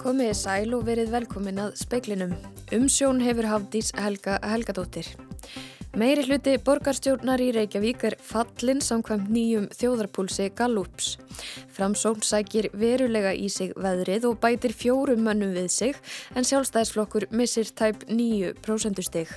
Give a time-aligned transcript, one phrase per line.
[0.00, 2.30] Komiði sæl og verið velkomin að speiklinum.
[2.72, 5.10] Umsjón hefur Hafdís Helga Helgadóttir.
[6.00, 11.18] Meiri hluti borgarstjórnar í Reykjavík er fallin samkvæmt nýjum þjóðarpúlsi Gallups.
[11.76, 16.00] Framsókn sækir verulega í sig veðrið og bætir fjórum mönnum við sig
[16.32, 19.28] en sjálfstæðisflokkur missir tæp nýju prósendustig.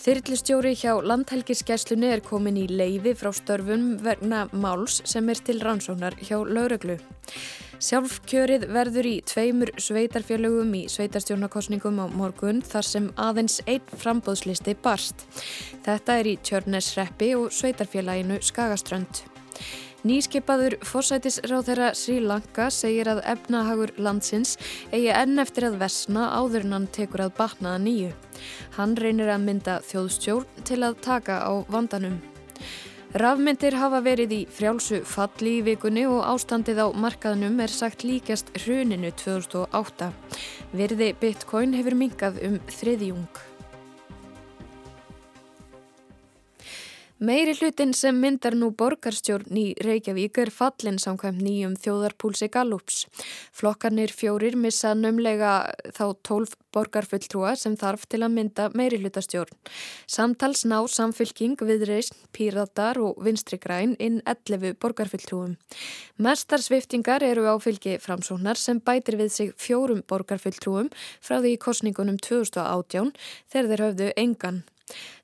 [0.00, 6.16] Þyrlistjóri hjá landhelgiskesslunni er komin í leiði frá störfum vegna máls sem er til rannsóknar
[6.24, 6.96] hjá lauröglu.
[7.84, 15.26] Sjálfkjörið verður í tveimur sveitarfjölugum í sveitarstjórnarkosningum á morgun þar sem aðeins einn frambóðslisti barst.
[15.84, 19.26] Þetta er í Tjörnesreppi og sveitarfélaginu Skagaströnd.
[20.00, 24.54] Nýskipaður fórsætisráð þeirra Sri Lanka segir að efnahagur landsins
[24.94, 28.14] eigi enn eftir að vesna áður en hann tekur að batnaða nýju.
[28.78, 32.16] Hann reynir að mynda þjóðstjórn til að taka á vandanum.
[33.20, 38.54] Rafmyndir hafa verið í frjálsu falli í vikunni og ástandið á markaðnum er sagt líkast
[38.62, 40.12] hruninu 2008.
[40.72, 43.49] Verði bitcoin hefur minkað um þriðjung.
[47.20, 53.02] Meiri hlutin sem myndar nú borgarstjórn í Reykjavík er fallin samkvæmt nýjum þjóðarpúlsi Gallups.
[53.52, 55.50] Flokkarnir fjórir missa nömlega
[55.92, 59.52] þá tólf borgarfulltrúa sem þarf til að mynda meiri hlutastjórn.
[60.08, 65.58] Samtals ná samfylking viðreist, píratar og vinstri græn inn 11 borgarfulltrúum.
[66.16, 70.88] Mestar sviftingar eru á fylgi framsóknar sem bætir við sig fjórum borgarfulltrúum
[71.20, 73.12] frá því í kosningunum 2018
[73.52, 74.62] þegar þeir höfðu engan.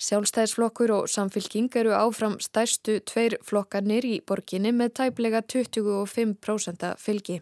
[0.03, 7.41] Sjálfstæðisflokkur og samfylking eru áfram stærstu tveir flokkarnir í borginni með tæplega 25% fylgi.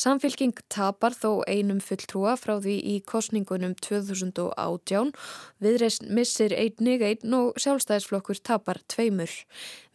[0.00, 5.10] Samfylking tapar þó einum fulltrúa frá því í kostningunum 2018,
[5.60, 9.32] viðreist missir einnig einn og sjálfstæðisflokkur tapar tveimur.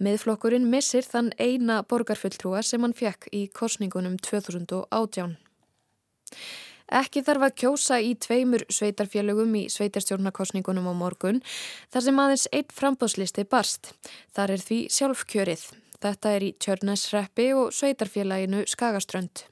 [0.03, 5.37] Miðflokkurinn missir þann eina borgarfulltrúa sem hann fekk í kostningunum 2018.
[6.93, 11.41] Ekki þarf að kjósa í tveimur sveitarfélögum í sveitarstjórnarkosningunum á morgun
[11.89, 13.95] þar sem aðeins einn frambóðslisti barst.
[14.37, 15.65] Þar er því sjálfkjörið.
[16.05, 19.47] Þetta er í Tjörnesreppi og sveitarfélaginu Skagaströnd.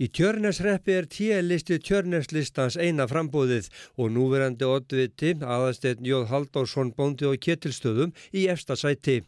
[0.00, 3.68] Í Tjörnesreppi er tíelisti Tjörneslistans eina frambóðið
[4.00, 9.18] og núverandi oddviti aðanstegn Jóð Haldársson bóndi og ketilstöðum í efsta sæti.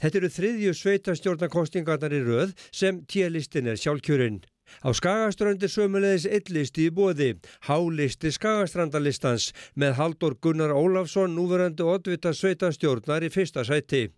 [0.00, 4.40] Þetta eru þriðju sveitarstjórnarkostingarnar í röð sem tíelistin er sjálfkjörinn.
[4.82, 7.34] Á Skagaströndir sömulegis illisti í bóði,
[7.68, 14.08] hálisti Skagastrandalistans með Haldur Gunnar Ólafsson, núverandi oddvita sveitastjórnar í fyrsta sæti.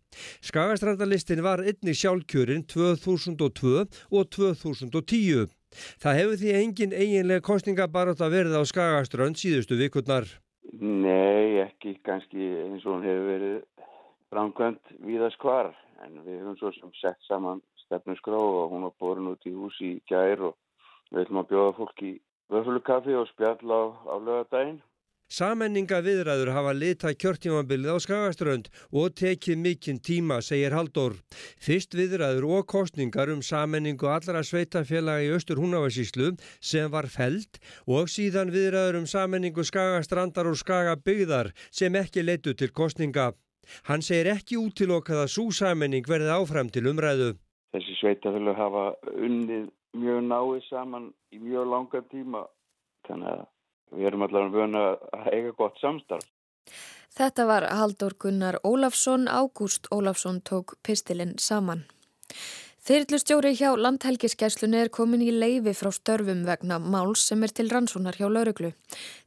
[0.41, 5.47] Skagastrandalistin var einni sjálfkjörin 2002 og 2010.
[6.01, 10.29] Það hefur því engin eiginlega kostningabarátt að verða á Skagaströnd síðustu vikurnar.
[10.81, 13.59] Nei, ekki kannski eins og hún hefur verið
[14.33, 15.71] framkvæmt viðast hvar
[16.05, 19.79] en við höfum svo sem sett saman stefnusgrá og hún var borin út í hús
[19.81, 20.59] í gær og
[21.11, 22.13] við ætlum að bjóða fólk í
[22.53, 24.83] vöflukaffi og spjall á, á lögadaginn.
[25.27, 31.17] Sammenninga viðræður hafa lita kjörtímanbilið á Skagaströnd og tekið mikinn tíma, segir Haldur.
[31.59, 37.59] Fyrst viðræður og kostningar um sammenningu allra sveitafélaga í Östur Húnavarsíslu sem var feld
[37.91, 43.33] og síðan viðræður um sammenningu Skagastrandar og Skagabygðar sem ekki leitu til kostninga.
[43.91, 47.33] Hann segir ekki útilokað að svo sammenning verði áfram til umræðu
[47.75, 48.85] þessi sveitafélag hafa
[49.15, 52.45] unnið mjög náið saman í mjög langa tíma
[53.09, 53.45] þannig að
[53.97, 54.85] við erum allavega vöna
[55.15, 56.27] að eiga gott samstarf.
[57.17, 61.87] Þetta var Haldur Gunnar Ólafsson, Ágúst Ólafsson tók pistilinn saman.
[62.87, 68.15] Þyrlustjóri hjá landhelgiskeislunni er komin í leifi frá störfum vegna máls sem er til rannsónar
[68.15, 68.71] hjá lauruglu.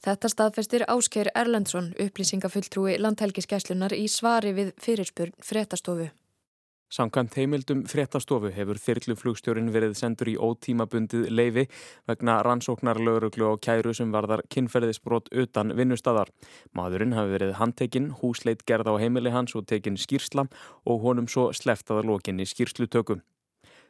[0.06, 6.08] Þetta staðfestir Ásker Erlendsson, upplýsingafulltrúi landhelgiskeslunar í svari við fyrirspurn fréttastofu.
[6.90, 11.68] Samkvæmt heimildum fréttastofu hefur þyrluflugstjórin verið sendur í ótímabundið leifi
[12.10, 16.34] vegna rannsóknar lauruglu og kæru sem varðar kynferðisbrot utan vinnustadar.
[16.74, 20.48] Maðurinn hafi verið handtekinn, húsleit gerð á heimili hans og tekinn skýrsla
[20.90, 23.22] og honum svo sleftaða lokinni skýrslutöku.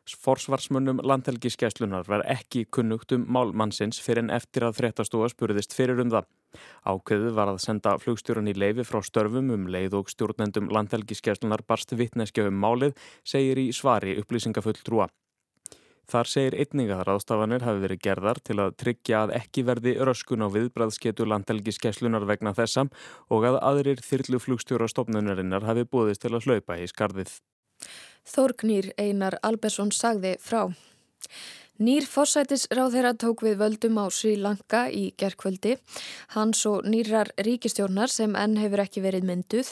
[0.07, 6.11] Forsvarsmönnum landhelgiskeslunar var ekki kunnugt um málmannsins fyrir en eftir að fréttastofa spurðist fyrir um
[6.13, 6.27] það.
[6.87, 11.93] Ákveðu var að senda flugstjóran í leifi frá störfum um leið og stjórnendum landhelgiskeslunar barst
[11.93, 15.09] vittneskja um málið, segir í svari upplýsingafull trúa.
[16.09, 20.41] Þar segir einning að ráðstafanir hafi verið gerðar til að tryggja að ekki verði röskun
[20.41, 22.89] á viðbræðsketu landhelgiskeslunar vegna þessam
[23.29, 27.37] og að aðrir þyrluflugstjóra stopnunarinnar hafi búðist til að hlaupa í skarðið.
[28.29, 30.67] Þórgnýr Einar Albersson sagði frá.
[31.79, 35.77] Nýr fórsætisráð þeirra tók við völdum á Sri Lanka í gerkvöldi.
[36.35, 39.69] Hans og nýrar ríkistjórnar sem enn hefur ekki verið mynduð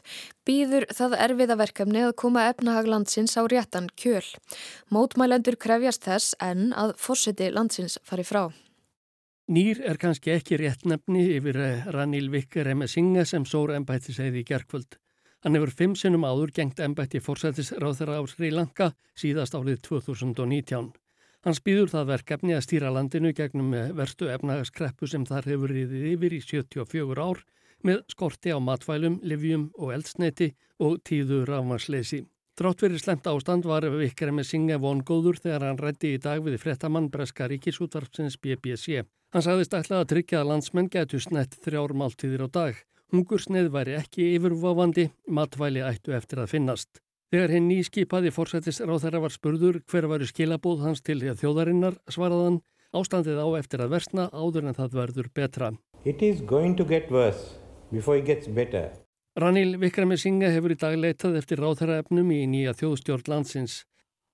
[0.48, 4.24] býður það erfiða verkefni að koma efnahag landsins á réttan kjöl.
[4.88, 8.46] Mótmælendur krefjast þess enn að fórsæti landsins fari frá.
[9.52, 14.48] Nýr er kannski ekki réttnefni yfir eh, Ranil Vikkar Emesinga sem sóra ennbætti segði í
[14.48, 14.96] gerkvöld.
[15.48, 20.90] Hann hefur fimm sinnum áður gengt ennbætti fórsættisráþara á Sri Lanka síðast árið 2019.
[21.48, 26.36] Hann spýður það verkefni að stýra landinu gegnum verstu efnagaskreppu sem þar hefur riðið yfir
[26.36, 27.40] í 74 ár
[27.88, 30.50] með skorti á matvælum, livjum og eldsneiti
[30.84, 32.26] og tíðu rámasleysi.
[32.60, 36.44] Drátt verið slemt ástand var Vikkar með Singa von góður þegar hann rætti í dag
[36.44, 39.08] við frettamann Breska ríkisútvarpsins BBC.
[39.32, 42.84] Hann sagðist ætlað að tryggja að landsmenn getur snett þrjár máltíðir á dag.
[43.14, 47.00] Hungursneið væri ekki yfirvofandi, matvæli ættu eftir að finnast.
[47.32, 52.60] Þegar hinn nýskipaði fórsættis ráð þeirra var spurður hver varu skilabóð hans til þjóðarinnar svaraðan
[52.96, 55.72] ástandið á eftir að versna áður en það verður betra.
[59.38, 63.86] Ranil Vikramisinga hefur í dag leitað eftir ráðherraefnum í nýja þjóðstjórn landsins.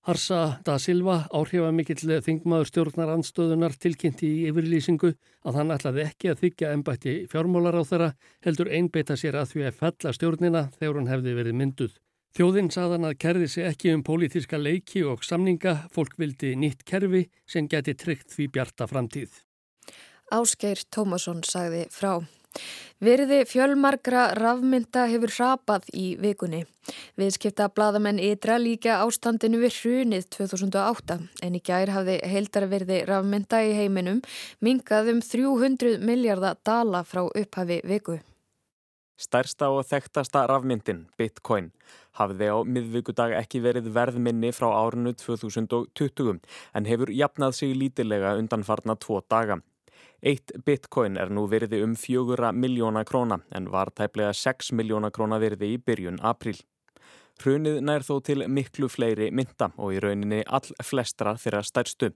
[0.03, 5.13] Harsa da Silva, áhrifamikill þingmaður stjórnar anstöðunar tilkynnti í yfirlýsingu
[5.47, 8.09] að hann ætlaði ekki að þykja ennbætti fjármólar á þeirra
[8.43, 11.95] heldur einbeita sér að því að fella stjórnina þegar hún hefði verið mynduð.
[12.35, 17.29] Þjóðinn saðan að kerði sig ekki um pólitíska leiki og samninga, fólk vildi nýtt kerfi
[17.47, 19.31] sem geti tryggt því bjarta framtíð.
[20.35, 22.17] Ásgeir Tómasson sagði frá.
[23.03, 26.61] Verði fjölmarkra rafmynda hefur hrapað í vikunni.
[27.19, 33.73] Viðskipta bladamenn ytra líka ástandinu við hrunið 2008 en í gær hafði heildarverði rafmynda í
[33.79, 34.21] heiminum
[34.63, 38.19] mingað um 300 miljardar dala frá upphafi viku.
[39.19, 41.69] Stærsta og þekktasta rafmyndin, Bitcoin,
[42.17, 46.39] hafði á miðvíkudag ekki verið verðminni frá árinu 2020
[46.73, 49.59] en hefur jafnað sig lítilega undan farna tvo daga.
[50.23, 55.35] Eitt Bitcoin er nú verði um fjögura miljóna króna en var tæplega 6 miljóna króna
[55.43, 56.55] verði í byrjun april.
[57.43, 62.13] Hrunið nær þó til miklu fleiri mynda og í rauninni all flestra þeirra stærstu.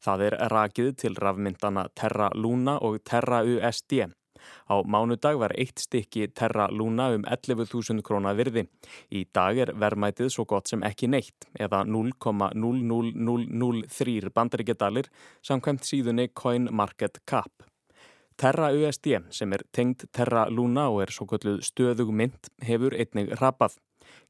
[0.00, 4.06] Það er rakið til rafmyndana Terra Luna og Terra USD.
[4.70, 8.66] Á mánudag var eitt stykki Terra Luna um 11.000 krónar virði.
[9.10, 15.06] Í dag er verðmætið svo gott sem ekki neitt eða 0,00003 bandaríkjadalir
[15.42, 17.72] samkvæmt síðunni CoinMarketCap.
[18.42, 23.30] Terra USD sem er tengd Terra Luna og er svo kalluð stöðug mynd hefur einnig
[23.38, 23.76] rapað.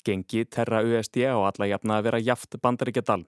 [0.07, 3.23] Gengi Terra USD á alla jafna að vera jaft bandaríkjadal.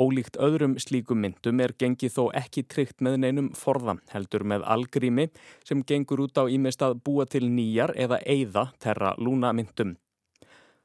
[0.00, 5.28] Ólíkt öðrum slíkum myndum er gengi þó ekki tryggt með neinum forða heldur með algrími
[5.64, 9.98] sem gengur út á ímest að búa til nýjar eða eigða Terra Luna myndum.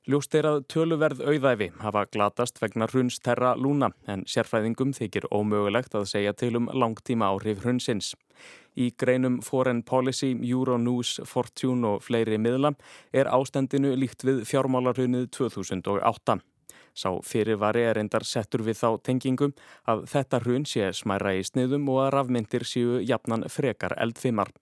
[0.08, 6.08] Ljóst er að töluverð auðæfi hafa glatast vegna hrunsterra lúna en sérfræðingum þykir ómögulegt að
[6.14, 8.14] segja til um langtíma áhrif hrunsins.
[8.80, 12.72] Í greinum Foreign Policy, Euronews, Fortune og fleiri miðla
[13.12, 16.40] er ástandinu líkt við fjármálarhunnið 2008.
[16.96, 19.54] Sá fyrirvari er endar settur við þá tengingum
[19.84, 24.56] að þetta hrun sé smæra í sniðum og að rafmyndir séu jafnan frekar eldfimar.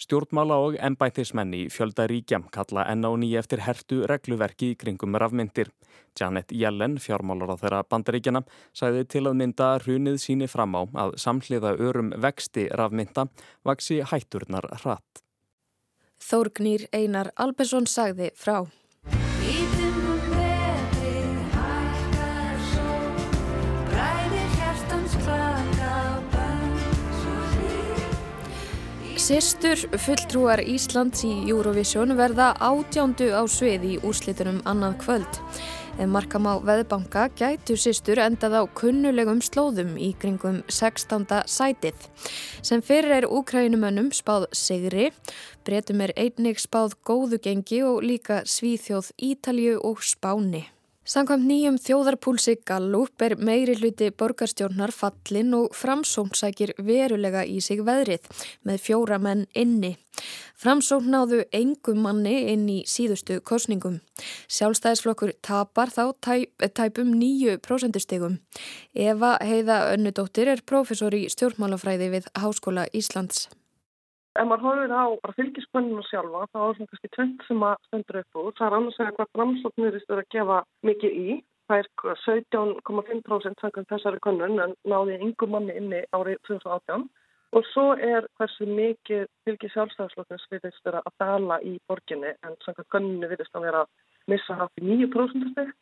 [0.00, 5.68] Stjórnmála og ennbættismenn í fjöldaríkja kalla enn á nýja eftir hertu regluverki í kringum rafmyndir.
[6.16, 8.40] Janet Yellen, fjármálar á þeirra bandaríkjana,
[8.72, 13.26] sæði til að mynda hrunið síni fram á að samhliða örum vexti rafmynda
[13.68, 15.20] vaksi hætturnar hratt.
[16.20, 18.64] Þórgnýr Einar Albersson sagði frá.
[29.30, 35.38] Sistur fulltrúar Íslands í Eurovision verða átjándu á svið í úrslitunum annað kvöld.
[36.02, 41.30] Ef markam á veðbanka gætu sistur endað á kunnulegum slóðum í kringum 16.
[41.46, 42.10] sætið.
[42.58, 45.12] Sem fyrir er úkrænumönnum spáð Sigri,
[45.62, 50.66] breytum er einnig spáð góðu gengi og líka Svíþjóð Ítalju og Spáni.
[51.10, 58.28] Samkvæmt nýjum þjóðarpúlsi Gallup er meiri hluti borgarstjórnar fallin og framsóknsækir verulega í sig veðrið
[58.62, 59.96] með fjóra menn inni.
[60.62, 63.98] Framsókn náðu engum manni inn í síðustu kostningum.
[64.46, 68.38] Sjálfstæðisflokkur tapar þá tæp, tæpum nýju prósentustegum.
[68.94, 73.48] Eva Heiða Önnudóttir er profesor í stjórnmálafræði við Háskóla Íslands.
[74.38, 78.36] Ef maður horfir á fylgispönninu sjálfa þá er svona kannski tvent sem að stendur upp
[78.42, 78.52] úr.
[78.58, 81.38] Það er annars að hvað framslóknirist er að gefa mikið í.
[81.70, 81.88] Það er
[82.26, 87.08] 17,5% samkvæmt þessari konun en náði yngum manni inni árið 2018.
[87.58, 92.92] Og svo er hversu mikið fylgi sjálfstæðarsloknins viðist vera að dala í borginni en samkvæmt
[92.94, 93.90] konunni viðist að vera að
[94.30, 95.74] missa haft í 9% steg.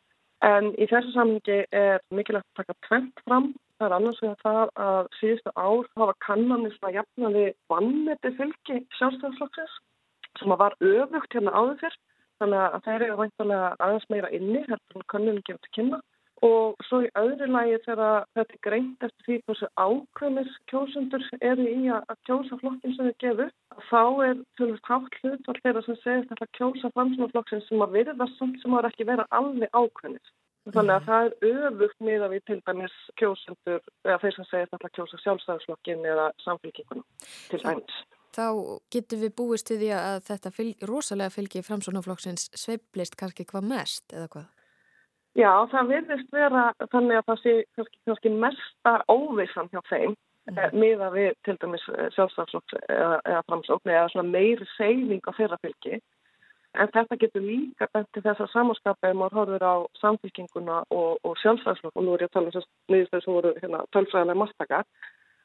[0.47, 3.47] En í þessu samhengi er mikilvægt að taka tvent fram.
[3.79, 7.43] Það er annars vegar það að síðustu ár hafa kannanir svona jafnaði
[7.73, 9.75] vannmeti fylgi sjálfstæðarflokksins
[10.39, 11.97] sem að var öfugt hérna áður fyrr.
[12.39, 15.99] Þannig að þeir eru væntalega aðeins meira inni hérna kannunum gefur til kynna
[16.45, 21.67] og svo í öðru lægi þegar þetta er greint eftir því hversu ákveðnis kjósundur eru
[21.67, 23.53] í að kjósa flokkin sem þau gefur
[23.89, 28.29] þá er tölvist hátt hlut og þeirra sem segist að kjósa framsunarflokkin sem að virða
[28.37, 30.35] samt sem að ekki vera alveg ákveðnis
[30.73, 34.93] þannig að það er öfugt miða við til dæmis kjósundur eða þeir sem segist að
[34.97, 37.03] kjósa sjálfstæðisflokkin eða samfélkinguna
[37.49, 37.99] til dæmis.
[38.35, 38.45] Þá
[38.93, 44.13] getur við búist við því að þetta fylg, rosalega fylgi framsunarflokksins sveiblist kannski hvað mest
[44.13, 44.58] eða hvað?
[45.37, 50.17] Já, það virðist vera þannig að það sé kannski, kannski mesta óvissan hjá þeim mm.
[50.57, 55.59] Eh, miða við til dæmis eh, sjálfstaflokks eða, eða framsókn eða meiri segning á þeirra
[55.61, 55.99] fylgi.
[56.73, 61.21] En þetta getur líka bent til þess að samanskapa ef maður horfur á samfélkinguna og,
[61.21, 63.85] og sjálfstaflokk og nú er ég að tala um þess að nýðistöðu sem voru hérna,
[63.93, 64.89] tölfræðilega mastakar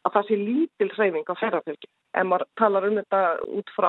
[0.05, 1.89] að það sé lítil hreyfing á ferrafylgi.
[2.15, 3.21] Ef maður talar um þetta
[3.59, 3.89] út frá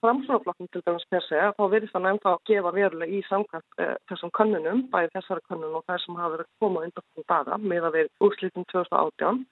[0.00, 3.94] framsvonaflokkum til dæmis per se, þá verður það nefnt að gefa veruleg í samkvæmt eh,
[4.10, 7.88] þessum könnunum, bæði þessari könnun og þær sem hafa verið komað undan fyrir daga með
[7.88, 9.42] að við úrslitum 2018.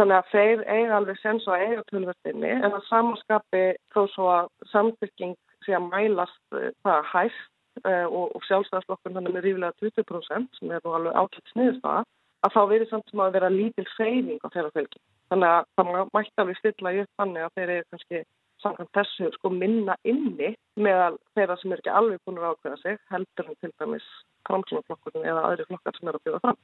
[0.00, 4.52] Þannig að þeir eiga alveg sens og eiga tölvertinni en að samanskapi þó svo að
[4.70, 7.42] samfylging sé að mælast eh, það hægt
[7.84, 12.04] eh, og, og sjálfstæðarflokkun þannig með rífilega 20% sem er nú alveg ákveðt sniðstaða
[12.40, 15.02] að þá verður samt sem að vera lítil hreyfing á þeirra fylgjum.
[15.30, 18.22] Þannig að það mætti alveg stilla í upp þannig að þeir eru kannski
[18.60, 22.98] samkvæmt þessu sko minna inni meðal þeirra sem er ekki alveg búin að ákveða sig
[23.12, 24.08] heldur en til dæmis
[24.48, 26.60] framslunarflokkurinn eða aðri flokkar sem eru að bjóða fram.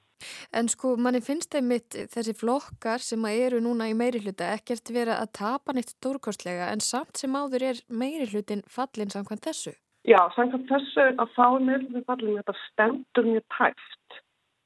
[0.58, 4.92] En sko manni finnst þeim mitt þessi flokkar sem eru núna í meiri hluta ekkert
[4.96, 9.76] vera að tapa neitt stórkostlega en samt sem áður er meiri hlutin fallin samkvæmt þessu?
[10.06, 13.95] Já, samkvæmt þessu að þá meiri hlutin fallin þetta stendur mjög tæft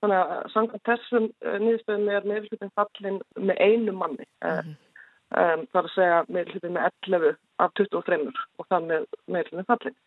[0.00, 4.26] Þannig að samkvæmt þessum uh, nýðstöðum er meðlutin fallin með einu manni.
[4.44, 4.76] Mm -hmm.
[5.42, 8.20] um, það er að segja meðlutin með 11 af 23
[8.58, 9.98] og það með meðlutin fallin.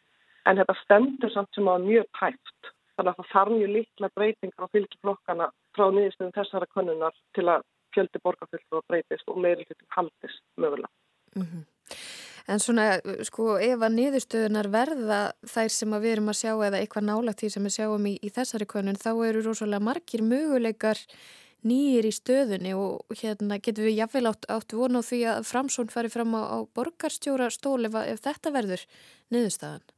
[0.46, 2.74] En þetta stendur samt sem að mjög tæft.
[2.96, 7.64] Þannig að það þarf mjög litla breytingar á fylgjiflokkana frá nýðstöðum þessara konunar til að
[7.94, 10.93] fjöldi borgarfylgjur breytist og meðlutin haldist mögulega.
[12.52, 17.08] En svona, sko, ef að niðurstöðunar verða þær sem við erum að sjá eða eitthvað
[17.08, 21.00] nálagt því sem við sjáum í, í þessari konun, þá eru rosalega margir möguleikar
[21.64, 26.12] nýjir í stöðunni og hérna getur við jafnvel átt, átt vonu því að framsón fari
[26.12, 28.84] fram á, á borgarstjóra stól ef, ef þetta verður
[29.32, 29.93] niðurstaðan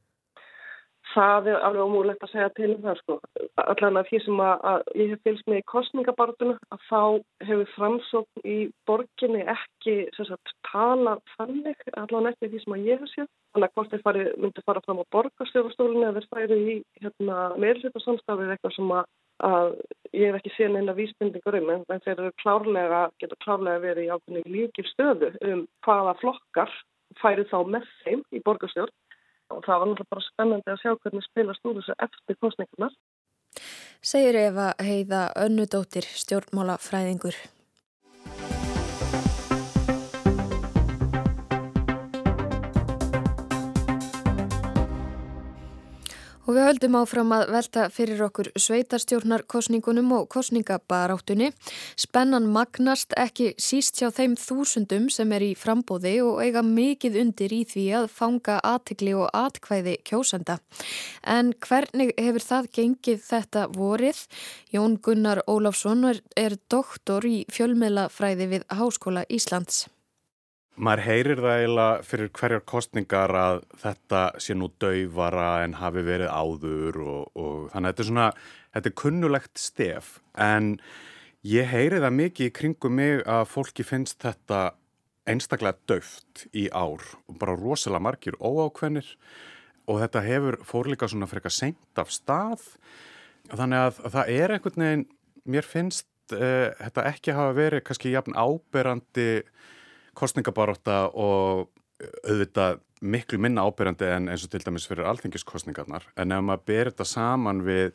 [1.15, 3.15] það er alveg ómúlegt að segja til um það sko.
[3.63, 7.01] Allan að því sem að, að ég hef fylgst með í kostningabartuna að þá
[7.49, 8.57] hefur framsókn í
[8.89, 13.29] borginni ekki sagt, tala þannig, allan ekki því sem að ég hef séð.
[13.55, 17.37] Þannig að hvort þeir fari, myndi fara fram á borgarstjórnstólunni eða þeir færi í hérna,
[17.63, 19.13] meðlita samstafið eitthvað sem að,
[19.49, 19.69] að
[20.11, 24.11] ég hef ekki séð neina vísbindingur um en þeir eru klárlega, getur klárlega verið í
[24.11, 26.75] ákveðinu líkil stöðu um hvaða flokkar
[27.21, 28.91] færi þá með þeim í borgarstjórn
[29.53, 32.95] og það var náttúrulega bara spennandi að sjá hvernig spilast úr þessu eftir kostningunar.
[34.05, 37.37] Segir Eva Heiða Önnudóttir, stjórnmálafræðingur.
[46.45, 51.47] Og við höldum áfram að velta fyrir okkur sveitarstjórnarkosningunum og kosningabaráttunni.
[51.97, 57.55] Spennan magnast ekki síst hjá þeim þúsundum sem er í frambóði og eiga mikið undir
[57.57, 60.59] í því að fanga aðtikli og atkvæði kjósenda.
[61.25, 64.21] En hvernig hefur það gengið þetta vorið?
[64.69, 69.87] Jón Gunnar Óláfsson er, er doktor í fjölmiðlafræði við Háskóla Íslands.
[70.75, 76.31] Maður heyrir það eiginlega fyrir hverjar kostningar að þetta sé nú dauðvara en hafi verið
[76.35, 78.29] áður og, og þannig að þetta er svona,
[78.75, 80.73] þetta er kunnulegt stef en
[81.47, 84.61] ég heyri það mikið í kringum mig að fólki finnst þetta
[85.25, 89.07] einstaklega dauft í ár og bara rosalega margir óákveðnir
[89.87, 92.65] og þetta hefur fórlíka svona fyrir eitthvað senkt af stað.
[93.51, 95.07] Þannig að, að það er einhvern veginn,
[95.45, 99.29] mér finnst uh, þetta ekki hafa verið kannski jafn áberandi
[100.17, 101.69] kostningabaróta og
[102.25, 106.91] auðvitað miklu minna ábyrjandi en eins og til dæmis fyrir alþingiskostningarnar en ef maður ber
[106.91, 107.91] þetta saman við,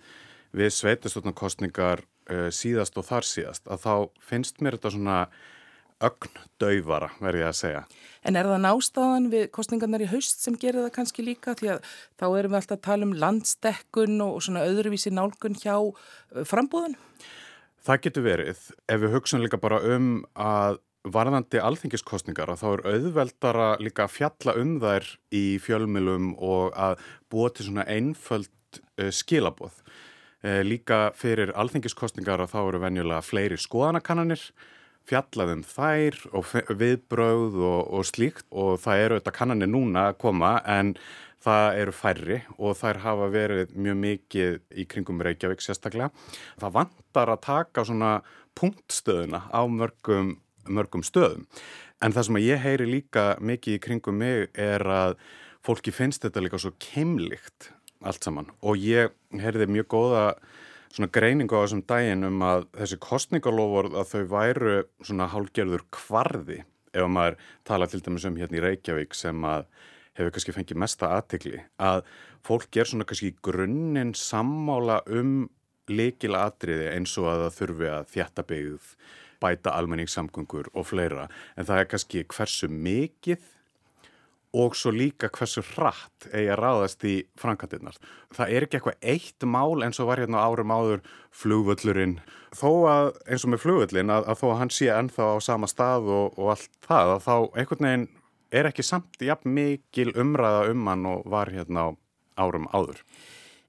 [0.56, 3.94] við sveitastofnarkostningar uh, síðast og þar síðast að þá
[4.30, 5.18] finnst mér þetta svona
[6.00, 7.80] ögn döyfara verði ég að segja.
[8.24, 11.90] En er það nástaðan við kostningarnar í haust sem gerir það kannski líka því að
[12.16, 15.76] þá erum við alltaf að tala um landstekkun og svona öðruvísi nálgun hjá
[16.48, 16.96] frambúðun?
[17.84, 20.08] Það getur verið ef við hugsaum líka bara um
[20.40, 26.74] að varðandi alþingiskostningar að þá er auðveldara líka að fjalla um þær í fjölmilum og
[26.76, 27.00] að
[27.32, 28.50] búa til svona einföld
[29.00, 29.80] uh, skilaboð.
[30.44, 34.44] Uh, líka fyrir alþingiskostningar að þá eru venjulega fleiri skoðanakannanir,
[35.08, 40.58] fjallaðum þær og viðbröð og, og slíkt og það eru þetta kannanir núna að koma
[40.68, 40.92] en
[41.40, 46.10] það eru færri og þær hafa verið mjög mikið í kringum Reykjavík sérstaklega.
[46.60, 48.12] Það vantar að taka svona
[48.58, 50.34] punktstöðuna á mörgum,
[50.68, 51.46] mörgum stöðum.
[52.00, 55.18] En það sem ég heyri líka mikið í kringum mig er að
[55.66, 60.24] fólki finnst þetta líka svo keimlikt allt saman og ég heyrði mjög góða
[60.90, 66.62] svona greiningu á þessum daginn um að þessi kostningalofur að þau væru svona hálgerður kvarði
[66.96, 67.38] ef maður
[67.68, 69.68] tala til dæmis um hérna í Reykjavík sem að
[70.18, 72.02] hefur kannski fengið mesta aðtikli að
[72.46, 75.44] fólk er svona kannski grunninn sammála um
[75.90, 78.90] leikila atriði eins og að það þurfi að þjætta byggð,
[79.40, 83.48] bæta almenningssamgöngur og fleira en það er kannski hversu mikið
[84.50, 87.96] og svo líka hversu hratt eigi að ráðast í frangatinnar.
[88.34, 91.04] Það er ekki eitthvað eitt mál eins og var hérna árum áður
[91.42, 92.16] flugvöllurinn.
[92.58, 95.70] Þó að eins og með flugvöllin að, að þó að hann sé ennþá á sama
[95.70, 98.08] stað og, og allt það að þá einhvern veginn
[98.50, 101.92] er ekki samt jafn mikil umræða um hann og var hérna
[102.40, 103.04] árum áður.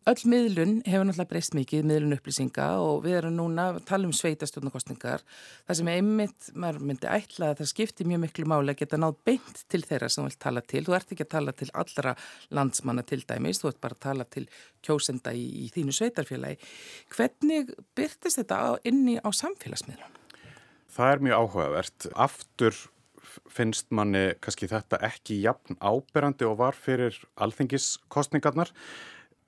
[0.10, 4.14] Öll miðlun hefur náttúrulega breyst mikið, miðlun upplýsinga og við erum núna að tala um
[4.18, 5.22] sveitastjórnarkostningar.
[5.68, 9.20] Það sem einmitt, maður myndi ætla að það skiptir mjög miklu máli að geta náð
[9.30, 10.82] beint til þeirra sem þú vilt tala til.
[10.88, 12.16] Þú ert ekki að tala til allra
[12.50, 14.44] landsmanna til dæmis, þú ert bara að tala til
[14.82, 16.74] kjósenda í, í þínu sveitarfélagi.
[17.14, 20.20] Hvernig byrtist þetta inni á samfélagsmiðlun?
[20.98, 22.12] Það er mjög áhugavert.
[22.18, 22.84] Aftur
[23.54, 28.74] finnst manni kannski þetta ekki jafn áberandi og var fyrir alþingiskostningarnar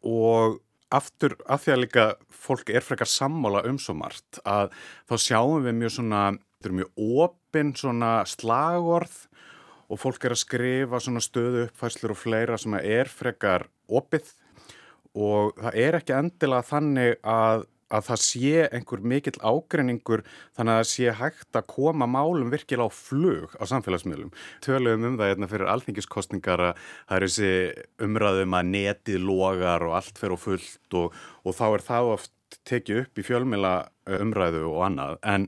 [0.03, 0.59] og
[0.93, 2.07] aftur af því að líka
[2.43, 4.73] fólk er frekar sammála um svo margt að
[5.09, 6.23] þá sjáum við mjög svona,
[6.59, 9.15] þetta er mjög opinn svona slagorð
[9.89, 14.31] og fólk er að skrifa svona stöðu uppfæslur og fleira sem er frekar opið.
[15.13, 20.23] Og það er ekki endilega þannig að að það sé einhver mikill ágreiningur
[20.55, 24.31] þannig að það sé hægt að koma málum virkilega á flug á samfélagsmiðlum.
[24.65, 27.51] Töluðum um það hérna fyrir alþingiskostningar að það er þessi
[28.07, 32.33] umræðum að netið logar og allt fer á fullt og, og þá er það oft
[32.69, 33.77] tekið upp í fjölmila
[34.19, 35.47] umræðu og annað en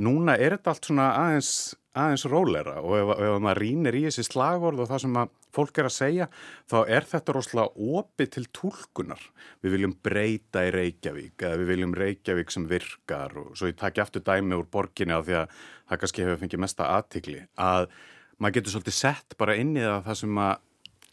[0.00, 1.50] núna er þetta allt svona aðeins
[1.96, 5.80] aðeins rólera og ef, ef maður rínir í þessi slagorð og það sem að fólk
[5.80, 6.28] er að segja
[6.70, 9.22] þá er þetta rosalega opið til tólkunar.
[9.64, 14.04] Við viljum breyta í Reykjavík eða við viljum Reykjavík sem virkar og svo ég takki
[14.04, 17.88] aftur dæmi úr borginni á því að það kannski hefur fengið mesta aðtikli að
[18.36, 20.54] maður getur svolítið sett bara inn í það það sem að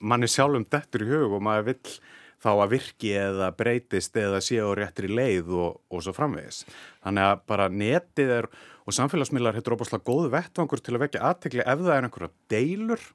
[0.04, 1.96] manni sjálfum dettur í hug og maður vill
[2.44, 6.64] þá að virki eða breytist eða séu réttir í leið og, og svo framvegis.
[7.06, 8.50] Þannig að bara netið er
[8.84, 13.06] og samfélagsmiðlar heitur óbúslega góð vettvangur til að vekja aðtegli ef það er einhverja deilur,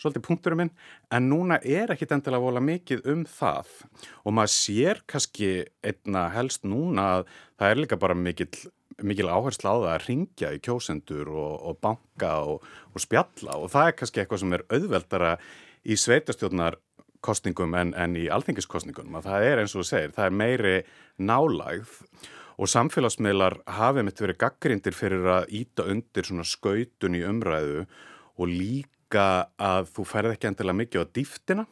[0.00, 0.70] svolítið punkturum minn,
[1.12, 3.72] en núna er ekkit endilega vola mikið um það.
[4.26, 5.50] Og maður sér kannski
[5.84, 7.26] einna helst núna að
[7.60, 8.48] það er líka bara mikil,
[9.02, 13.58] mikil áherslu á það að ringja í kjósendur og, og banka og, og spjalla.
[13.58, 15.36] Og það er kannski eitthvað sem er auðveldara
[15.82, 16.78] í sveitastjórnar
[17.22, 20.76] kostningum en, en í alþingiskostningum að það er eins og þú segir, það er meiri
[21.22, 21.98] nálægð.
[22.62, 27.86] Og samfélagsmiðlar hafið mitt verið gaggrindir fyrir að íta undir svona skautun í umræðu
[28.38, 31.66] og líka að þú ferð ekki endilega mikið á dýftina.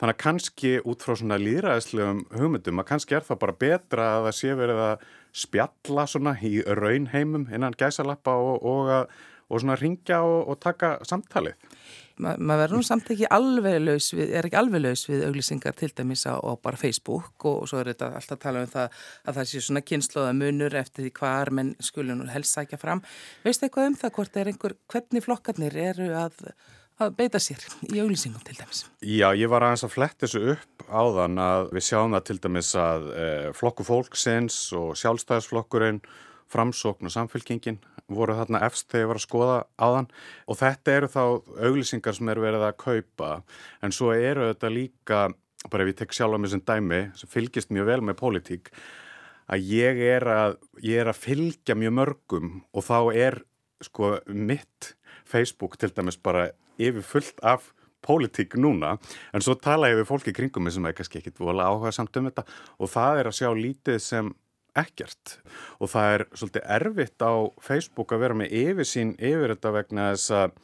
[0.00, 4.28] Þannig að kannski út frá svona líðræðislegum hugmyndum að kannski er það bara betra að
[4.28, 5.02] það sé verið að
[5.42, 8.92] spjalla svona í raunheimum innan gæsalappa og, og,
[9.50, 11.58] og svona ringja og, og taka samtalið
[12.20, 15.76] Ma, maður verður nú samt ekki alveg laus við, er ekki alveg laus við auglýsingar
[15.78, 18.98] til dæmis á, á bara Facebook og svo er þetta alltaf að tala um það
[19.24, 23.00] að það sé svona kynnslóða munur eftir því hvar menn skulun og helst sækja fram.
[23.46, 26.42] Veist eitthvað um það hvort er einhver, hvernig flokkarnir eru að,
[27.00, 28.84] að beita sér í auglýsingum til dæmis?
[29.00, 32.40] Já, ég var aðeins að fletta þessu upp á þann að við sjáum það til
[32.44, 36.04] dæmis að eh, flokku fólksins og sjálfstæðisflokkurinn
[36.50, 37.80] framsókn og samfélkingin
[38.14, 40.08] voru þarna efst þegar ég var að skoða þann
[40.46, 41.22] og þetta eru þá
[41.68, 43.30] auglýsingar sem eru verið að kaupa.
[43.84, 45.20] En svo eru þetta líka,
[45.70, 48.72] bara ef ég tek sjálf á mig sem dæmi, sem fylgist mjög vel með pólitík,
[49.50, 52.54] að ég er að, ég er að fylgja mjög mörgum.
[52.74, 53.40] Og þá er
[53.84, 54.94] sko mitt
[55.28, 57.72] Facebook til dæmis bara yfir fullt af
[58.04, 58.94] pólitík núna,
[59.36, 62.16] en svo tala ég við fólki kringum mig sem er kannski ekkit vola áhuga samt
[62.16, 62.46] um þetta.
[62.80, 64.30] Og það er að sjá lítið sem
[64.78, 65.38] ekkert.
[65.80, 67.32] Og það er svolítið erfitt á
[67.64, 70.54] Facebook að vera með yfirsýn yfir þetta vegna þess að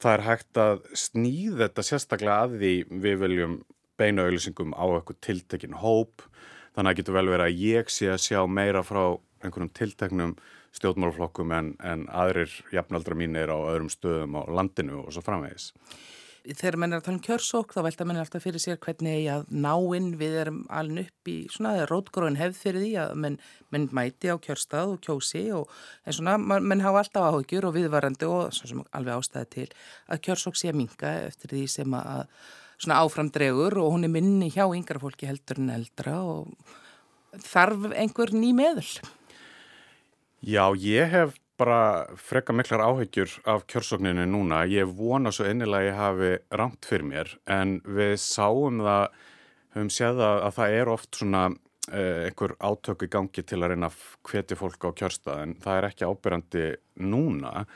[0.00, 3.58] það er hægt að snýða þetta sérstaklega að því við viljum
[4.00, 6.24] beina auðlýsingum á eitthvað tiltekin hóp.
[6.70, 9.02] Þannig að það getur vel verið að ég sé að sjá meira frá
[9.40, 10.36] einhvernum tilteknum
[10.76, 15.72] stjórnmálaflokkum en, en aðrir jafnaldra mín er á öðrum stöðum á landinu og svo framvegis
[16.44, 19.32] þegar menn er að tala um kjörsók þá velta menn alltaf fyrir sér hvernig ég
[19.34, 23.36] að náinn við erum aln upp í svona rótgróin hefð fyrir því að menn,
[23.74, 25.70] menn mæti á kjörstað og kjósi og
[26.04, 29.68] en svona menn hafa alltaf áhugjur og viðvarandi og svona sem alveg ástæði til
[30.08, 32.24] að kjörsók sé að minga eftir því sem að
[32.80, 36.54] svona áframdregur og hún er minni hjá yngra fólki heldur en eldra og
[37.44, 38.88] þarf einhver ný meðul?
[40.40, 41.80] Já, ég hef bara
[42.16, 44.64] freka miklar áhyggjur af kjörsókninu núna.
[44.68, 49.18] Ég vona svo innilega að ég hafi ramt fyrir mér en við sáum það,
[49.76, 51.44] höfum séð að, að það er oft svona
[51.92, 55.56] eh, einhver átök í gangi til að reyna að hvetja fólk á kjörstaðin.
[55.62, 56.66] Það er ekki ábyrjandi
[57.06, 57.66] núna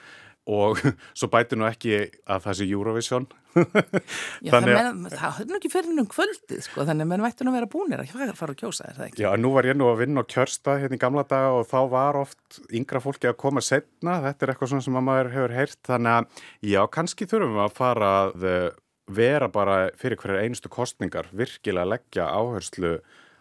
[0.51, 0.81] og
[1.19, 1.97] svo bæti nú ekki
[2.29, 3.27] að það sé Eurovision.
[4.45, 7.53] Já, það, menn, það höfðu ekki fyrir um kvöldið sko, þannig að menn vættu nú
[7.53, 9.25] að vera búinir að fara að kjósa, er það ekki?
[9.25, 11.79] Já, nú var ég nú að vinna á kjörsta hérna í gamla daga og þá
[11.93, 15.81] var oft yngra fólki að koma setna, þetta er eitthvað svona sem maður hefur heyrt,
[15.87, 16.43] þannig að
[16.75, 18.69] já, kannski þurfum við að fara að eh,
[19.15, 22.97] vera bara fyrir hverjar einustu kostningar virkilega að leggja áherslu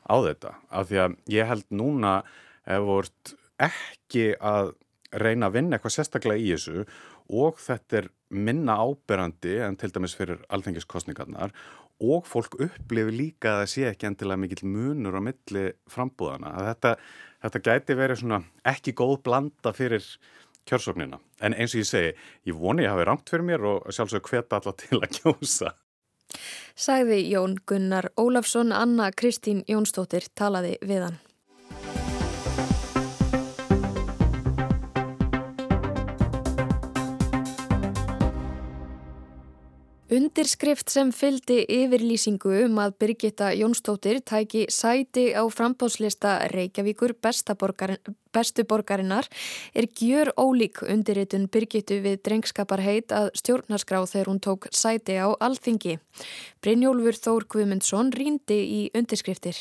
[0.06, 2.16] á þetta, af því að ég held núna
[2.70, 4.74] ef vort ekki að
[5.21, 6.86] reyna að vinna eitthvað sérstaklega í þessu
[7.34, 11.54] og þetta er minna áberandi en til dæmis fyrir alþengiskostningarnar
[12.04, 16.54] og fólk upplifi líka að það sé ekki endilega mikill munur á milli frambúðana.
[16.71, 16.95] Þetta,
[17.45, 18.41] þetta gæti verið svona
[18.73, 20.08] ekki góð blanda fyrir
[20.69, 21.19] kjörsóknina.
[21.43, 22.13] En eins og ég segi,
[22.49, 25.73] ég voni að hafi rangt fyrir mér og sjálfsög hveta alla til að kjósa.
[26.73, 31.21] Sæði Jón Gunnar Ólafsson, Anna Kristín Jónsdóttir talaði við hann.
[40.13, 49.30] Undirskrift sem fyldi yfirlýsingu um að Birgitta Jónsdóttir tæki sæti á frambáðslista Reykjavíkur bestu borgarinnar
[49.73, 55.97] er gjör ólík undirritun Birgittu við drengskaparheit að stjórnarskrá þegar hún tók sæti á alþingi.
[56.62, 59.58] Brynjólfur Þór Guðmundsson rýndi í undirskriftir.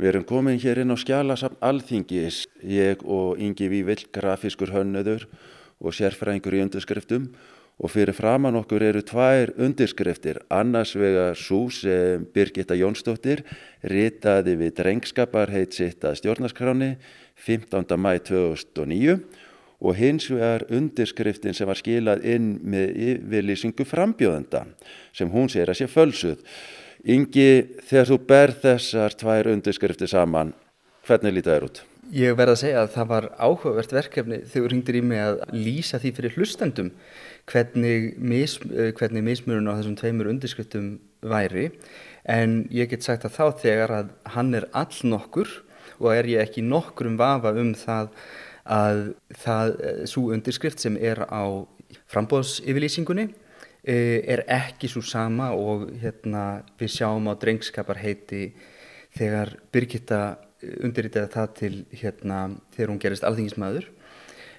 [0.00, 5.28] Við erum komin hér inn á skjálasam alþingis, ég og Ingi Vívill, grafiskur hönnöður
[5.82, 12.22] og sérfræðingur í undirskriftum og fyrir framann okkur eru tvær undirskriftir, annars vega svo sem
[12.34, 13.42] Birgitta Jónsdóttir
[13.90, 16.92] ritaði við drengskaparheit sitt að stjórnarskráni
[17.42, 17.96] 15.
[17.98, 19.18] mæ 2009
[19.82, 24.64] og hins vegar undirskriftin sem var skilað inn með yfirlýsingu frambjóðenda
[25.10, 26.38] sem hún sér að sé fölsuð.
[27.02, 30.54] Ingi, þegar þú ber þessar tvær undirskriftir saman,
[31.02, 31.82] hvernig lítið er út?
[32.12, 35.38] Ég verða að segja að það var áhugavert verkefni þegar þú ringdir í mig að
[35.56, 36.90] lýsa því fyrir hlustendum
[37.48, 40.90] hvernig, mis, eh, hvernig mismunum á þessum tveimur undirskriftum
[41.24, 41.70] væri.
[42.28, 45.48] En ég get sagt að þá þegar að hann er all nokkur
[46.00, 48.12] og er ég ekki nokkur um vafa um það
[48.68, 51.66] að það, eh, svo undirskrift sem er á
[52.12, 53.32] frambóðsyfirlýsingunni
[53.88, 58.52] eh, er ekki svo sama og hérna, við sjáum á drengskaparheiti
[59.16, 60.36] þegar Birgitta
[60.82, 62.38] undirritaði það til hérna,
[62.74, 63.88] þegar hún gerist alþingismæður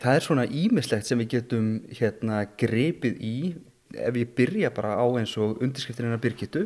[0.03, 3.37] það er svona ímislegt sem við getum hérna grepið í
[3.93, 6.65] ef ég byrja bara á eins og undirskriftin hennar Birgitu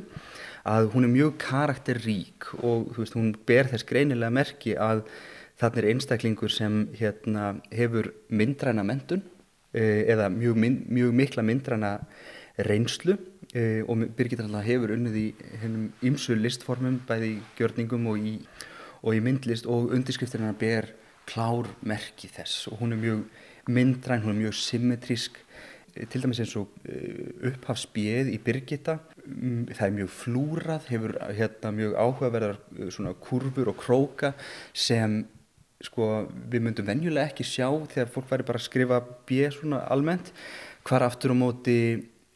[0.67, 5.03] að hún er mjög karakterrík og veist, hún ber þess greinilega merki að
[5.57, 9.23] þannig er einstaklingur sem hérna, hefur myndræna mentun
[9.73, 11.93] eh, eða mjög, mjög mikla myndræna
[12.67, 13.17] reynslu
[13.53, 15.27] eh, og Birgit hefur unnið í
[16.07, 18.37] ymsu listformum bæði í gjörningum og í,
[19.07, 20.89] og í myndlist og undirskriftin hennar ber
[21.27, 22.67] klár merki þess.
[22.71, 23.23] Og hún er mjög
[23.71, 25.39] myndræn, hún er mjög symmetrísk
[25.95, 28.97] eh, til dæmis eins og eh, upphafsbið í Birgitta.
[29.23, 34.33] Mm, það er mjög flúrað hefur hérna mjög áhugaverðar eh, svona kurfur og króka
[34.73, 35.23] sem
[35.83, 40.33] sko við myndum venjulega ekki sjá þegar fólk væri bara að skrifa bið svona almennt.
[40.87, 41.79] Hvar aftur á móti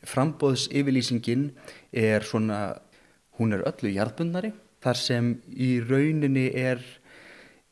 [0.08, 1.50] frambóðs yfirlýsingin
[1.92, 2.82] er svona
[3.40, 4.52] hún er öllu jarðbundnari
[4.82, 6.82] þar sem í rauninni er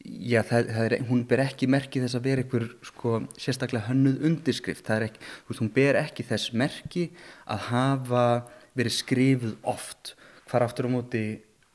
[0.10, 4.22] Já, það, það er, hún ber ekki merki þess að vera einhver sko, sérstaklega hönnuð
[4.30, 4.88] undirskrift.
[4.96, 5.20] Ekki,
[5.50, 7.10] veist, hún ber ekki þess merki
[7.44, 8.24] að hafa
[8.80, 10.14] verið skrifuð oft.
[10.48, 11.24] Hvar aftur á móti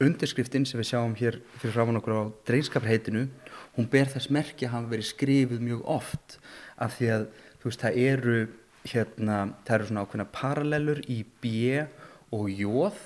[0.03, 3.27] undirskriftin sem við sjáum hér fyrir fráman okkur á dreinskaparheitinu,
[3.77, 6.39] hún ber þess merki að hafa verið skrifuð mjög oft.
[6.81, 7.27] Af því að
[7.63, 8.39] veist, það eru,
[8.89, 11.85] hérna, það eru svona ákveðna paralellur í B
[12.35, 13.05] og Jóð,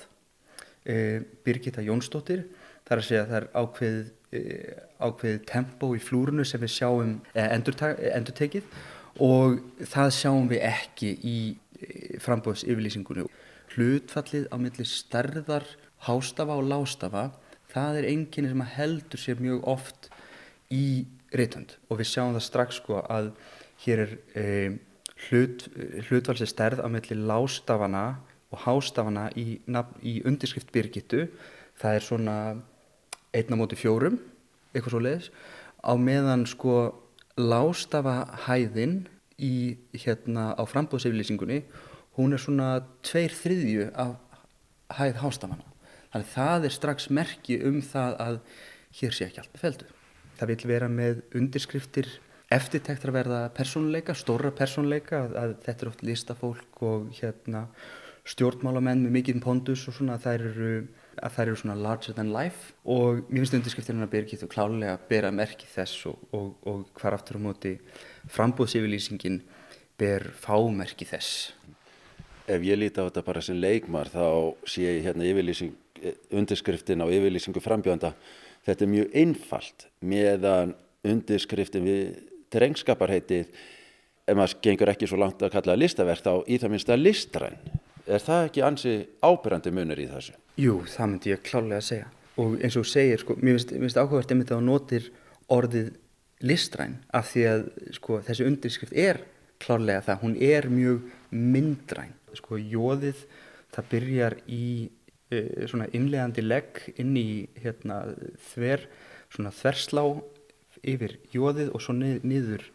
[1.45, 2.47] Birgitta Jónsdóttir.
[2.87, 6.69] Það er að segja að það er ákveðið Eh, ákveðið tempo í flúrunu sem við
[6.75, 8.67] sjáum eh, endur tekið
[9.25, 9.55] og
[9.89, 11.37] það sjáum við ekki í
[11.81, 13.25] eh, frambóðs yfirlýsingunni.
[13.73, 15.65] Hlutfallið á milli stærðar,
[16.05, 17.23] hástafa og lástafa
[17.73, 20.11] það er enginni sem heldur sér mjög oft
[20.69, 23.31] í reytönd og við sjáum það strax sko að
[23.81, 24.45] hér er e,
[25.25, 25.65] hlut,
[26.05, 28.05] hlutfallið stærð á milli lástafana
[28.49, 29.59] og hástafana í,
[30.01, 31.27] í undirskrift Birgittu
[31.79, 32.37] það er svona
[33.35, 34.17] einn á móti fjórum,
[34.73, 35.29] eitthvað svo leiðis,
[35.85, 36.75] á meðan sko
[37.39, 39.03] lástafa hæðin
[39.39, 41.61] í hérna á frambóðseflýsingunni,
[42.17, 42.71] hún er svona
[43.05, 44.17] tveir þriðju af
[44.97, 45.67] hæð hástamanna.
[46.09, 48.39] Þannig það er strax merki um það að
[48.99, 49.89] hér sé ekki allt með feldu.
[50.39, 52.09] Það vil vera með undirskriftir
[52.49, 57.67] eftirtektar að verða persónuleika, stóra persónuleika, að, að þetta er oft listafólk og hérna,
[58.29, 60.71] stjórnmálamenn með mikinn pondus og svona að þær eru,
[61.17, 64.95] að þær eru svona larger than life og mér finnst undirskriftirinn að byrja getur klálega
[64.97, 67.75] að bera merki þess og, og, og hvar aftur á móti
[68.35, 69.41] frambóðsifilýsingin
[69.99, 71.53] ber fámerki þess.
[72.49, 74.25] Ef ég líti á þetta bara sem leikmar þá
[74.65, 75.25] sé ég hérna
[76.31, 78.13] undirskriftin á yfirlýsingu frambjönda.
[78.65, 80.73] Þetta er mjög einfalt meðan
[81.05, 82.07] undirskriftin við
[82.53, 83.51] drengskaparheitið,
[84.29, 87.61] ef maður gengur ekki svo langt að kalla listaverk þá í það minnst að listræn.
[88.09, 90.33] Er það ekki ansi ábyrrandi munur í þessu?
[90.57, 92.07] Jú, það myndi ég klálega að segja.
[92.41, 95.09] Og eins og segir, sko, mér finnst áhugavert einmitt að þú notir
[95.53, 95.91] orðið
[96.49, 97.65] listræn af því að
[97.97, 99.21] sko, þessi undirskrift er
[99.61, 102.15] klárlega það, hún er mjög myndræn.
[102.39, 103.21] Sko, jóðið,
[103.75, 104.65] það byrjar í
[105.29, 107.29] e, svona innlegandi legg inn í
[107.61, 108.01] hérna,
[108.53, 108.87] þver,
[109.35, 110.03] svona þverslá
[110.87, 112.69] yfir jóðið og svo nið, niður,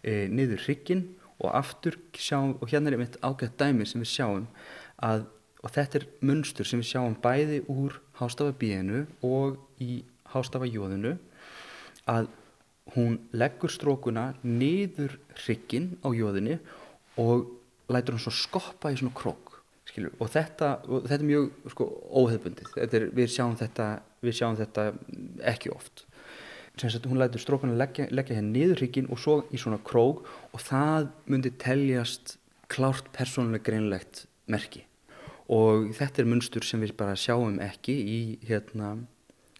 [0.00, 1.08] e, niður hrygginn
[1.40, 4.46] og aftur sjáum, og hérna er einmitt ágætt dæmi sem við sjáum
[5.02, 5.24] að,
[5.64, 10.02] og þetta er munstur sem við sjáum bæði úr hástafabíinu og í
[10.34, 11.16] hástafajóðinu
[12.10, 12.28] að
[12.94, 16.58] hún leggur strókuna niður hrygginn á jóðinu
[17.20, 17.48] og
[17.90, 19.50] lætur hann svo skoppa í svona krók
[19.90, 20.14] skilur.
[20.18, 21.86] og þetta, og þetta er mjög sko,
[22.20, 23.88] óheðbundið, er, við, sjáum þetta,
[24.22, 24.86] við sjáum þetta
[25.52, 26.04] ekki oft
[26.80, 30.62] Sagt, hún lætur strókuna leggja, leggja henni niður hrygginn og svo í svona krók og
[30.64, 32.38] það myndi teljast
[32.72, 34.86] klárt persónuleg greinlegt merki.
[35.50, 38.94] Og þetta er munstur sem við bara sjáum ekki í hérna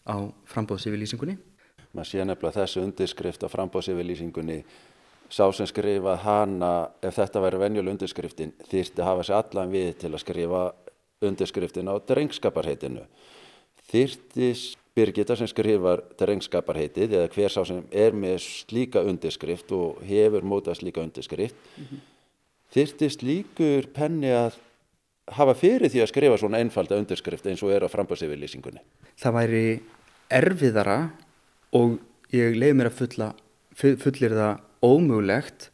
[0.09, 0.17] á
[0.49, 1.37] frambóðsífilýsingunni
[1.95, 4.61] maður sé nefnilega þessu undirskrift á frambóðsífilýsingunni
[5.31, 10.13] sá sem skrifað hana ef þetta væri venjuleg undirskriftin þýrti hafa sér allan við til
[10.13, 10.63] að skrifa
[11.27, 13.05] undirskriftin á drengskaparheitinu.
[13.91, 20.43] Þýrtis Birgitta sem skrifar drengskaparheitið eða hver sá sem er með slíka undirskrift og hefur
[20.43, 22.01] mótað slíka undirskrift mm -hmm.
[22.75, 24.59] þyrtist líkur penni að
[25.31, 28.83] hafa fyrir því að skrifa svona einfalda undirskrift eins og er á frambáðsifirlýsingunni?
[29.17, 29.81] Það væri
[30.31, 31.11] erfiðara
[31.73, 31.99] og
[32.33, 33.35] ég leiði mér að fulla,
[33.77, 35.71] fullir það ómögulegt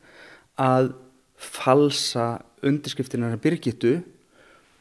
[0.56, 0.92] að
[1.36, 4.00] falsa undirskriftinarna Birgittu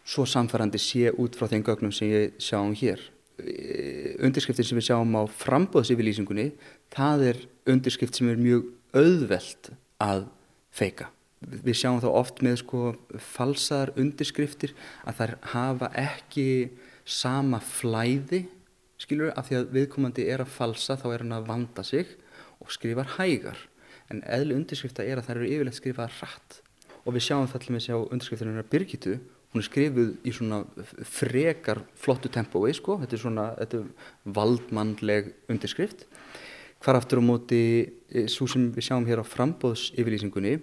[0.06, 3.02] svo samfærandi sé út frá þeim gögnum sem ég sjáum hér
[3.39, 6.52] undirskriftin sem við sjáum á frambóðsifilýsingunni
[6.93, 9.71] það er undirskrift sem er mjög auðvelt
[10.02, 10.26] að
[10.76, 11.10] feika.
[11.45, 12.82] Við sjáum þá oft með sko
[13.21, 14.74] falsaðar undirskriftir
[15.06, 16.48] að þær hafa ekki
[17.06, 18.45] sama flæði
[19.02, 22.15] skilur af því að viðkomandi er að falsa þá er hann að vanda sig
[22.63, 23.60] og skrifar hægar
[24.10, 26.60] en eðli undirskrifta er að þær eru yfirlegt skrifað rætt
[27.04, 29.17] og við sjáum það til að við sjá undirskriftunum Birgitu
[29.55, 30.57] hún er skrifuð í svona
[31.07, 36.03] frekar flottu tempói sko, þetta er svona þetta er valdmannleg undirskrift.
[36.83, 37.61] Hvar aftur á móti
[38.11, 40.57] e, svo sem við sjáum hér á frambóðsyfirlýsingunni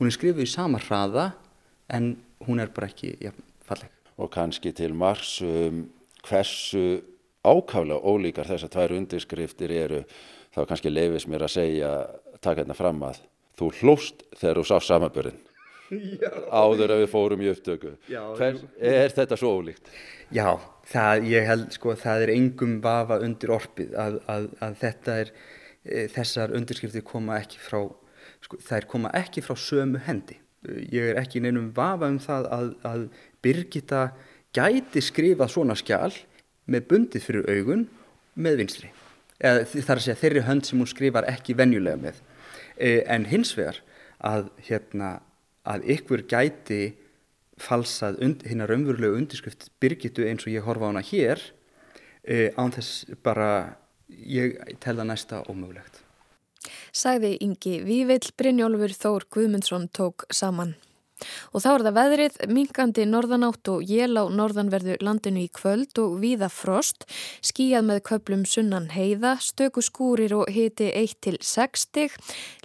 [0.00, 1.34] hún er skrifuð í sama hraða
[1.92, 2.14] en
[2.48, 3.34] hún er bara ekki ja,
[3.68, 3.92] falleg.
[4.16, 5.84] Og kannski til margs um,
[6.24, 7.02] hversu
[7.44, 10.00] ákála ólíkar þessar tvær undirskriftir eru
[10.56, 11.92] þá kannski leifis mér að segja
[12.40, 13.20] taka hérna fram að
[13.60, 15.40] þú hlóst þegar þú sá samabörðin
[15.90, 17.94] áður að við fórum í upptöku.
[18.10, 19.90] Já, Hver, er þetta svo ólíkt?
[20.34, 20.46] Já,
[20.90, 25.32] það, ég held sko það er engum vafa undir orpið að, að, að þetta er
[25.34, 27.80] e, þessar undirskriftir koma ekki frá
[28.44, 30.38] sko, er koma ekki frá sömu hendi.
[30.92, 33.06] Ég er ekki neinum vafa um það að, að
[33.42, 34.10] Birgitta
[34.54, 36.12] gæti skrifað svona skjál
[36.70, 37.86] með bundið fyrir augun
[38.38, 38.90] með vinstri.
[39.40, 42.20] Eða þar að segja þeirri hönd sem hún skrifar ekki venjulega með.
[42.76, 43.80] E, en hins vegar
[44.20, 45.16] að hérna
[45.70, 46.82] að ykkur gæti
[47.60, 51.42] falsað hinn að raunverulegu undirskrift byrgitu eins og ég horfa á hana hér
[52.24, 53.76] e, án þess bara
[54.08, 56.00] ég telða næsta ómögulegt.
[56.92, 60.74] Sæði Ingi Vívill Brynjólfur Þór Guðmundsson tók saman.
[61.52, 66.16] Og þá er það veðrið, minkandi norðanátt og jél á norðanverðu landinu í kvöld og
[66.22, 67.06] víða frost,
[67.44, 72.16] skíjað með köplum sunnan heiða, stöku skúrir og hiti 1-6 stig,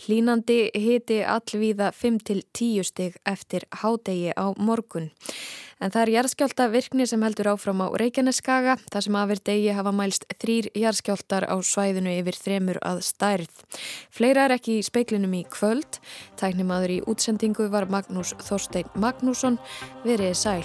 [0.06, 5.12] hlínandi hiti allvíða 5-10 stig eftir hádegi á morgun.
[5.84, 9.92] En það er jarðskjálta virkni sem heldur áfram á Reykjaneskaga, þar sem aðver degi hafa
[9.96, 13.60] mælst þrýr jarðskjáltar á svæðinu yfir þremur að stærð.
[14.14, 16.00] Fleira er ekki í speiklinum í kvöld.
[16.40, 19.60] Tæknimaður í útsendingu var Magnús Þorstein Magnússon.
[20.08, 20.64] Verið sæl.